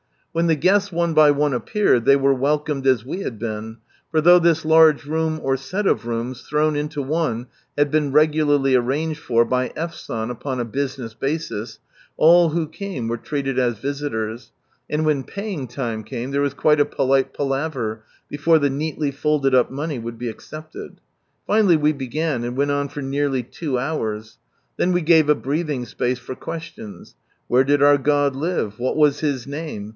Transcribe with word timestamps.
When 0.31 0.47
the 0.47 0.55
guests 0.55 0.91
one 0.93 1.13
by 1.13 1.29
one 1.29 1.53
appeared 1.53 2.05
they 2.05 2.15
were 2.15 2.33
welcomed 2.33 2.87
as 2.87 3.05
we 3.05 3.19
had 3.19 3.37
been, 3.37 3.77
(for 4.09 4.21
though 4.21 4.39
this 4.39 4.63
large 4.63 5.05
room 5.05 5.39
or 5.43 5.57
set 5.57 5.85
of 5.85 6.07
rooms 6.07 6.41
thrown 6.41 6.75
into 6.75 7.01
one 7.03 7.47
had 7.77 7.91
been 7.91 8.13
regularly 8.13 8.73
arranged 8.73 9.19
for 9.19 9.43
by 9.43 9.73
F. 9.75 9.93
San 9.93 10.31
upon 10.31 10.59
a 10.59 10.65
business 10.65 11.13
basis, 11.13 11.79
all 12.15 12.49
who 12.49 12.65
came 12.67 13.03
J 13.07 13.09
were 13.09 13.17
treated 13.17 13.59
as 13.59 13.77
visitors, 13.77 14.53
and 14.89 15.05
when 15.05 15.23
paying 15.25 15.67
time 15.67 16.01
came, 16.03 16.31
there 16.31 16.41
was 16.41 16.53
quite 16.53 16.79
a 16.79 16.85
polite 16.85 17.33
palaver, 17.33 18.01
before 18.29 18.57
the 18.57 18.69
neatly 18.69 19.11
folded 19.11 19.53
up 19.53 19.69
money 19.69 19.99
would 19.99 20.17
be 20.17 20.29
accepted). 20.29 21.01
Finally 21.45 21.77
we 21.77 21.91
began, 21.91 22.43
and 22.45 22.55
| 22.57 22.57
went 22.57 22.71
on 22.71 22.87
for 22.87 23.01
nearly 23.01 23.43
two 23.43 23.77
hours. 23.77 24.39
Then 24.77 24.93
we 24.93 25.01
gave 25.01 25.27
a 25.29 25.35
brealhing 25.35 25.85
space 25.85 26.19
for 26.19 26.35
questions." 26.35 27.15
Where 27.49 27.65
did 27.65 27.83
our 27.83 27.97
God 27.99 28.35
live? 28.35 28.79
What 28.79 28.95
was 28.97 29.19
His 29.19 29.45
name?" 29.45 29.89